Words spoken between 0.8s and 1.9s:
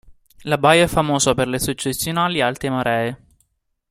è famosa per le sue